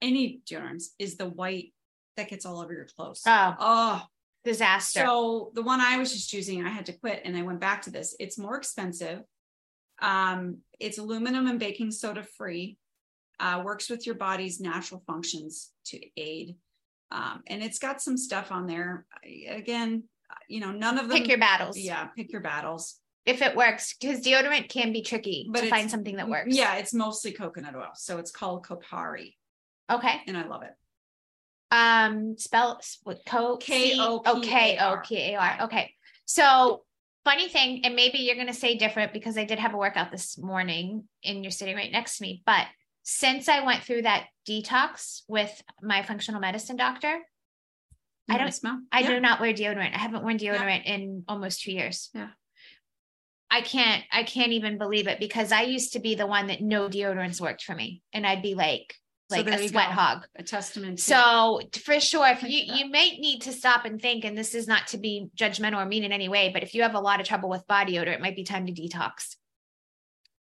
[0.00, 1.74] any deodorants is the white
[2.16, 3.22] that gets all over your clothes.
[3.26, 4.02] oh oh,
[4.44, 7.60] disaster so the one I was just using, I had to quit and I went
[7.60, 8.14] back to this.
[8.20, 9.20] It's more expensive.
[10.00, 12.78] Um, it's aluminum and baking soda free.
[13.40, 16.56] Uh, works with your body's natural functions to aid.
[17.10, 19.06] Um, and it's got some stuff on there.
[19.48, 20.04] Again,
[20.48, 21.16] you know, none of them.
[21.18, 23.00] pick your battles Yeah, pick your battles.
[23.24, 26.76] if it works because deodorant can be tricky But to find something that works Yeah,
[26.76, 27.90] it's mostly coconut oil.
[27.94, 29.34] So it's called Kopari,
[29.90, 30.74] okay and I love it.
[31.70, 35.56] um spell what co K-O-P-A-R.
[35.60, 35.92] oh, okay
[36.26, 36.84] so
[37.24, 40.10] funny thing and maybe you're going to say different because i did have a workout
[40.10, 42.66] this morning and you're sitting right next to me but
[43.02, 47.18] since i went through that detox with my functional medicine doctor
[48.30, 48.80] I don't- smell.
[48.92, 49.08] I Yeah.
[49.14, 49.94] do not wear deodorant.
[49.94, 52.10] I haven't worn deodorant in almost two years.
[52.14, 52.28] Yeah.
[53.50, 56.60] I can't, I can't even believe it because I used to be the one that
[56.60, 58.02] no deodorants worked for me.
[58.12, 58.94] And I'd be like,
[59.30, 59.94] like there a sweat go.
[59.94, 60.26] hog.
[60.36, 60.98] A testament.
[60.98, 64.54] to- So for sure, if you, you may need to stop and think, and this
[64.54, 67.00] is not to be judgmental or mean in any way, but if you have a
[67.00, 69.36] lot of trouble with body odor, it might be time to detox.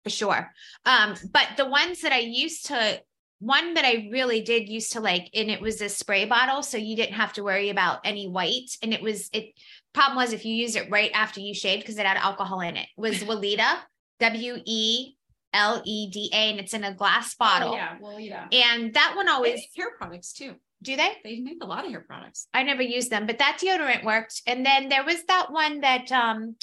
[0.03, 0.53] For sure.
[0.85, 3.01] Um, but the ones that I used to,
[3.39, 6.77] one that I really did used to like, and it was a spray bottle, so
[6.77, 8.71] you didn't have to worry about any white.
[8.81, 9.53] And it was it
[9.93, 12.75] problem was if you used it right after you shaved because it had alcohol in
[12.77, 13.77] it, was Weleda,
[14.19, 15.13] W E
[15.53, 17.73] L E D A, and it's in a glass Oh, bottle.
[17.73, 18.47] yeah, well, yeah.
[18.51, 20.55] And that one always hair products too.
[20.83, 21.11] do they?
[21.23, 22.47] They make a lot of hair products.
[22.53, 24.41] I never used them, but that deodorant worked.
[24.45, 26.55] And then there was that one that um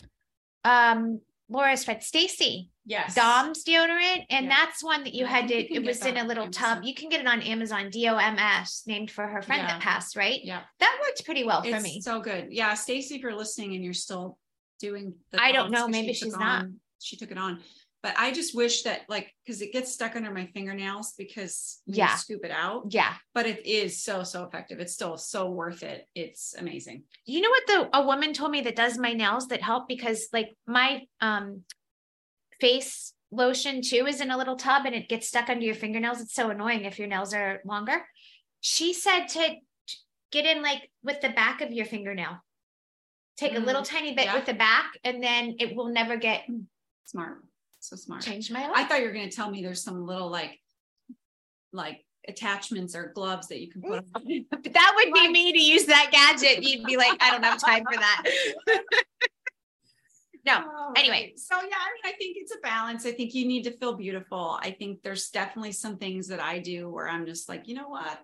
[0.64, 1.20] um
[1.54, 3.14] Laura's friend Stacy Yes.
[3.14, 4.48] Dom's deodorant, and Yeah.
[4.66, 5.54] that's one that you Yeah, had to.
[5.72, 6.76] you It was in a little Amazon.
[6.76, 6.84] tub.
[6.84, 7.88] You can get it on Amazon.
[7.88, 9.68] D O M S, named for her friend Yeah.
[9.68, 10.16] that passed.
[10.16, 10.44] Right?
[10.44, 10.64] Yeah.
[10.80, 12.00] That worked pretty well for It's me.
[12.02, 12.48] so good.
[12.52, 14.38] Yeah, Stacy, if you're listening and you're still
[14.80, 15.88] doing the I don't know.
[15.88, 16.66] maybe she she's not.
[17.00, 17.62] She took it on.
[18.04, 22.14] But I just wish that like because it gets stuck under my fingernails because Yeah.
[22.16, 22.88] scoop it out.
[22.90, 23.14] Yeah.
[23.32, 24.78] But it is so so effective.
[24.78, 26.06] It's still so worth it.
[26.14, 27.04] It's amazing.
[27.24, 30.28] You know what the a woman told me that does my nails that help because
[30.34, 31.62] like my um
[32.60, 36.20] face lotion too is in a little tub and it gets stuck under your fingernails.
[36.20, 38.04] It's so annoying if your nails are longer.
[38.60, 39.56] She said to
[40.30, 42.36] get in like with the back of your fingernail.
[43.38, 44.34] Take a little tiny bit yeah.
[44.34, 46.44] with the back and then it will never get
[47.06, 47.38] Smart.
[47.84, 48.22] So smart.
[48.22, 48.72] changed my life.
[48.76, 50.58] I thought you were gonna tell me there's some little like
[51.72, 54.04] like attachments or gloves that you can put on.
[54.50, 56.62] But that would be me to use that gadget.
[56.62, 58.22] You'd be like, I don't have time for that.
[60.46, 60.64] no.
[60.64, 61.14] Oh, Anyway.
[61.14, 61.38] right.
[61.38, 63.04] so yeah, I mean, I think it's a balance.
[63.04, 64.58] I think you need to feel beautiful.
[64.62, 67.88] I think there's definitely some things that I do where I'm just like, you know
[67.88, 68.18] what?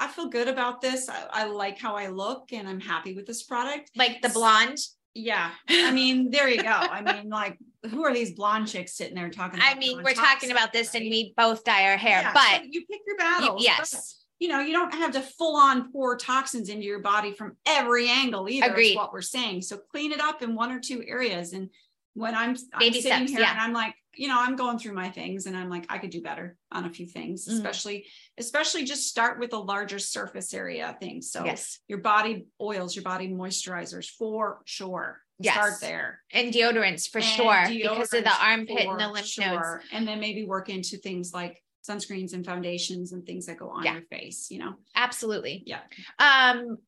[0.00, 1.08] I feel good about this.
[1.08, 3.90] I, I like how I look and I'm happy with this product.
[3.96, 4.78] Like the blonde.
[5.14, 5.50] Yeah.
[5.68, 6.68] I mean, there you go.
[6.68, 7.58] I mean, like,
[7.90, 11.04] who are these blonde chicks sitting there talking I mean, we're talking about this and
[11.04, 13.64] we both dye our hair, Yeah, so but you pick your you- battles.
[13.64, 17.56] yes, you know, you don't have to full on pour toxins into your body from
[17.66, 18.68] every angle either.
[18.70, 18.90] Agreed.
[18.90, 19.62] Is what we're saying.
[19.62, 21.52] So clean it up in one or two areas.
[21.52, 21.70] And
[22.14, 23.50] when I'm, I'm sitting steps, here yeah.
[23.52, 26.10] and I'm like, you know, I'm going through my things and I'm like, I could
[26.10, 27.52] do better on a few things, Mhm.
[27.54, 28.06] especially,
[28.38, 31.30] especially just start with a larger surface area things.
[31.30, 35.22] So yes, your body oils, your body moisturizers for sure.
[35.40, 35.54] Yes.
[35.54, 36.22] Start there.
[36.32, 39.84] and deodorants for And sure because of the deodorants armpit and the lymph nodes.
[39.92, 43.84] And then maybe work into things like sunscreens and foundations and things that go on
[43.84, 43.92] Yeah.
[43.94, 44.74] your face, you know?
[44.96, 45.62] Absolutely.
[45.64, 45.80] Yeah.
[46.18, 46.78] Um,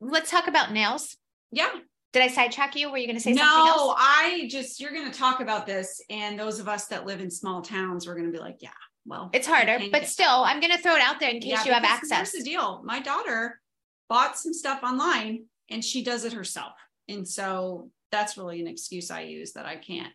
[0.00, 1.16] let's talk about nails.
[1.52, 1.70] Yeah.
[2.12, 2.90] Did I sidetrack you?
[2.90, 3.76] Were you going to say no, something else?
[3.78, 6.02] No, I just, you're going to talk about this.
[6.10, 8.70] And those of us that live in small towns, we're going to be like, yeah,
[9.06, 11.64] well, It's harder, but still, I'm going to throw it out there in case Yeah,
[11.64, 12.32] you have access.
[12.32, 12.82] Here's the deal.
[12.84, 13.60] My daughter
[14.08, 16.72] bought some stuff online and she does it herself.
[17.08, 20.12] And so that's really an excuse I use that I can't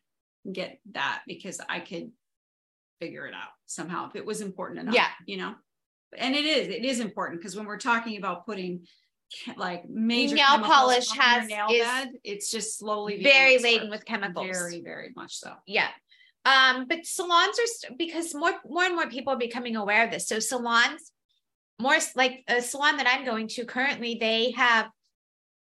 [0.51, 2.11] get that because I could
[2.99, 4.95] figure it out somehow if it was important enough.
[4.95, 5.07] Yeah.
[5.25, 5.55] You know,
[6.17, 8.85] and it is, it is important because when we're talking about putting
[9.57, 14.47] like major Nail polish has- nail is bed, it's just slowly Very laden with chemicals.
[14.47, 15.53] Very, very much so.
[15.65, 15.89] Yeah.
[16.45, 20.11] Um, but salons are st- because more more and more people are becoming aware of
[20.11, 20.27] this.
[20.27, 21.11] So salons,
[21.79, 24.89] more like a salon that I'm going to currently, they have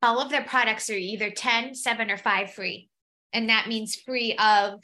[0.03, 2.89] all of their products are either 10, 7, or 5 free.
[3.33, 4.81] And that means free of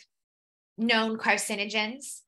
[0.76, 2.20] known carcinogens.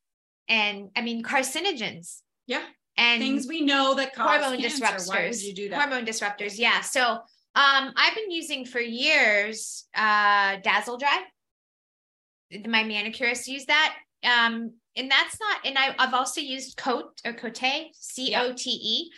[0.49, 2.65] And I mean carcinogens Yeah.
[2.99, 4.85] And Things we know that cause hormone cancer.
[4.85, 5.09] disruptors.
[5.09, 5.81] Why would you do that?
[5.81, 6.83] Hormone disruptors, yeah.
[6.83, 11.23] So um I've been using for years uh Dazzle Dry.
[12.67, 13.95] My manicurist used that.
[14.25, 18.71] Um, and that's not, and I, I've also used Cote or Cote, C O T
[18.71, 19.11] E.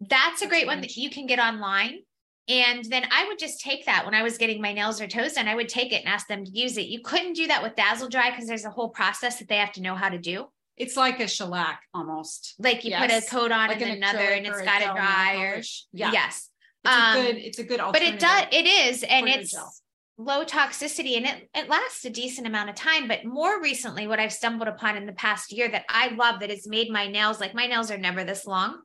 [0.00, 2.00] That's a great one that you can get online.
[2.48, 5.32] And then I would just take that when I was getting my nails or toes
[5.32, 5.48] done.
[5.48, 6.86] I would take it and ask them to use it.
[6.86, 9.72] You couldn't do that with Dazzle Dry because there's a whole process that they have
[9.72, 10.46] to know how to do.
[10.76, 12.54] It's like a shellac almost.
[12.58, 15.36] Like you put a coat on Like and an another, and it's got to dry.
[15.36, 15.62] Or.
[15.92, 16.12] Yeah.
[16.12, 16.50] yes,
[16.84, 18.18] It's Um, a good, it's a good alternative.
[18.20, 18.60] but it does.
[18.60, 19.72] It is, and it's gel.
[20.18, 23.08] low toxicity, and it it lasts a decent amount of time.
[23.08, 26.50] But more recently, what I've stumbled upon in the past year that I love that
[26.50, 28.80] has made my nails like my nails are never this long.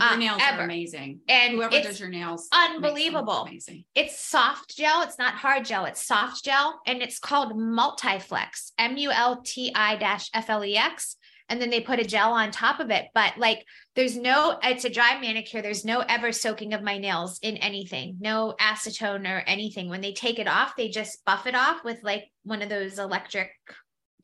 [0.00, 1.20] Your uh, nails are amazing.
[1.28, 3.42] And Whoever does your nails, makes them look unbelievable.
[3.42, 3.84] Amazing.
[3.94, 5.02] It's soft gel.
[5.02, 5.84] It's not hard gel.
[5.84, 8.72] It's soft gel, and it's called Multiflex.
[8.76, 9.94] M U L T I
[10.34, 11.16] F L E X.
[11.48, 13.06] And then they put a gel on top of it.
[13.14, 13.64] But like,
[13.96, 14.58] there's no.
[14.62, 15.62] It's a dry manicure.
[15.62, 18.18] There's no ever soaking of my nails in anything.
[18.20, 19.88] No acetone or anything.
[19.88, 22.98] When they take it off, they just buff it off with like one of those
[22.98, 23.50] electric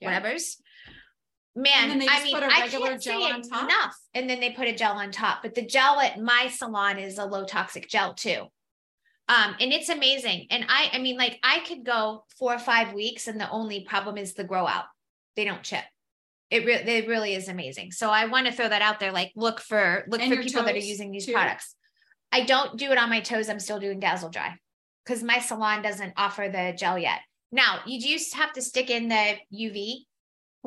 [0.01, 0.21] Yeah.
[0.21, 0.57] whatevers.
[1.57, 3.63] Man, I mean, put a I regular can't gel say on top?
[3.65, 3.97] enough.
[4.13, 5.41] And then they put a gel on top.
[5.43, 8.47] But the gel at my salon is a low toxic gel too.
[9.29, 10.49] Um, and it's amazing.
[10.51, 13.85] And I, I mean, like I could go four or five weeks, and the only
[13.85, 14.85] problem is the grow out.
[15.37, 15.85] They don't chip.
[16.55, 17.91] It really, it really is amazing.
[17.93, 19.11] So I want to throw that out there.
[19.11, 21.33] Like, look for look And for people that are using these too?
[21.33, 21.75] products.
[22.31, 23.49] I don't do it on my toes.
[23.49, 24.55] I'm still doing Dazzle Dry
[25.05, 27.21] because my salon doesn't offer the gel yet.
[27.51, 30.05] Now you just have to stick in the UV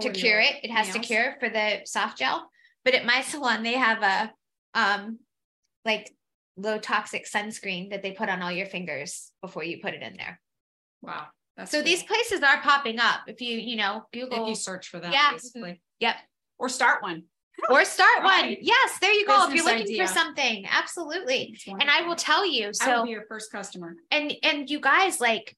[0.01, 0.55] to cure it.
[0.63, 2.49] It has to cure for the soft gel.
[2.83, 4.31] But at my salon, they have a
[4.73, 5.19] um
[5.85, 6.13] like
[6.57, 10.17] low toxic sunscreen that they put on all your fingers before you put it in
[10.17, 10.39] there.
[11.01, 11.27] Wow.
[11.57, 11.85] That's So cool.
[11.85, 13.21] these places are popping up.
[13.27, 15.31] If you, you know, Google if you search for that, Yeah.
[15.31, 16.15] basically, Yep.
[16.59, 17.23] or start one.
[17.71, 18.55] or start one.
[18.61, 19.47] Yes, there you go.
[19.47, 20.07] if you're looking idea.
[20.07, 21.57] for something, absolutely.
[21.67, 22.65] And I will tell you.
[22.65, 23.95] I will So be your first customer.
[24.11, 25.57] and and you guys like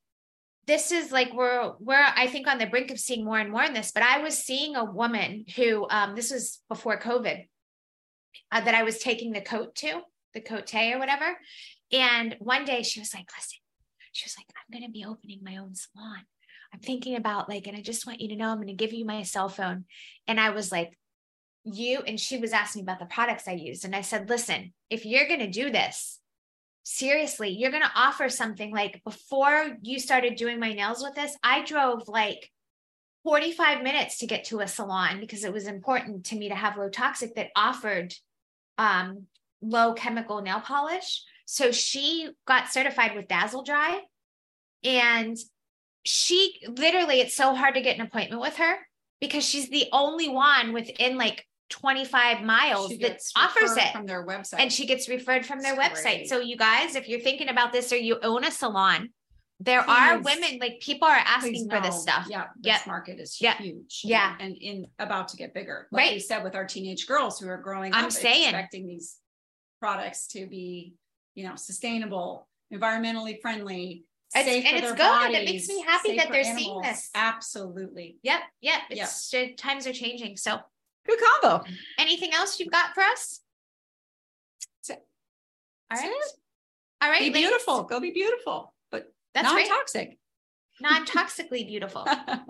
[0.66, 3.64] this is like we're we're I think on the brink of seeing more and more
[3.64, 7.46] in this, but I was seeing a woman who um this was before COVID
[8.52, 10.02] uh, that I was taking the coat to,
[10.34, 11.38] the cote or whatever.
[11.92, 13.60] And one day she was like, listen,
[14.12, 16.22] she was like, I'm gonna be opening my own salon.
[16.74, 19.06] I'm thinking about like, and I just want you to know I'm gonna give you
[19.06, 19.86] my cell phone.
[20.28, 20.98] And I was like,
[21.64, 23.86] you and she was asking me about the products I used.
[23.86, 26.20] And I said, listen, if you're gonna do this,
[26.90, 31.38] seriously, you're going to offer something like before you started doing my nails with this,
[31.44, 32.50] I drove like
[33.24, 36.78] 45 minutes to get to a salon because it was important to me to have
[36.78, 38.14] low toxic that offered
[38.80, 39.28] um,
[39.62, 41.24] low chemical nail polish.
[41.52, 44.02] So she got certified with Dazzle Dry
[44.84, 45.36] and
[46.04, 48.76] she literally, it's so hard to get an appointment with her
[49.20, 54.60] because she's the only one within like 25 miles that offers it from their website.
[54.60, 56.04] and she gets referred from their That's website.
[56.18, 56.30] great.
[56.30, 59.10] So you guys, if you're thinking about this or you own a salon,
[59.60, 62.28] there are women like people are Please asking for this stuff.
[62.30, 62.88] Yeah, this Yep.
[62.88, 63.58] market is Yeah.
[63.58, 64.02] huge.
[64.04, 64.36] Yeah.
[64.40, 65.88] and in about to get bigger.
[65.92, 66.14] Like Right.
[66.14, 68.44] you said, with our teenage girls who are growing I'm up, saying.
[68.44, 69.18] expecting these
[69.80, 70.94] products to be,
[71.40, 74.04] you know, sustainable, environmentally friendly,
[74.36, 75.32] It's- safe and for it's their good.
[75.36, 77.10] It makes me happy that they're seeing this.
[77.16, 78.80] Absolutely, Yep, yep.
[78.90, 80.36] It's uh, times are changing.
[80.38, 80.60] So
[81.08, 81.64] good combo.
[81.98, 83.40] anything else you've got for us?
[84.88, 85.06] That's it.
[85.92, 86.12] All That's right.
[86.12, 86.32] it.
[87.02, 87.20] All right.
[87.22, 87.42] Be ladies.
[87.48, 87.84] beautiful.
[87.84, 89.68] Go be beautiful, but That's not right.
[89.68, 90.18] toxic.
[90.82, 92.06] Non-toxically beautiful.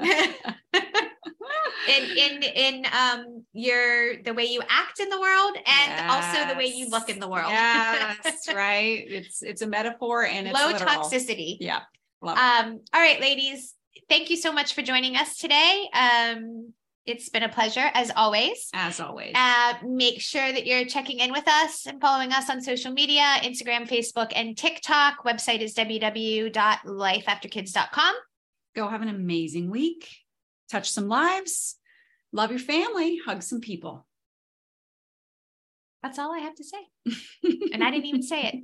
[1.89, 6.57] in in in um your the way you act in the world and also the
[6.57, 7.49] way you look in the world.
[7.51, 9.03] yes, right.
[9.07, 10.89] It's it's a metaphor and it's Low literal.
[10.89, 11.57] toxicity.
[11.59, 11.81] Yeah.
[12.21, 12.41] Love it.
[12.41, 13.73] Um, all right, ladies.
[14.09, 15.87] Thank you so much for joining us today.
[15.93, 16.73] Um,
[17.05, 18.69] It's been a pleasure as always.
[18.73, 19.31] As always.
[19.33, 23.23] Uh, make sure that you're checking in with us and following us on social media
[23.41, 25.23] Instagram, Facebook, and TikTok.
[25.25, 28.15] Website is www.lifeafterkids.com.
[28.75, 30.07] Go have an amazing week.
[30.71, 31.77] Touch some lives.
[32.31, 33.19] Love your family.
[33.25, 34.05] Hug some people.
[36.03, 36.77] That's all I have to say.
[37.73, 38.61] and I didn't even say it.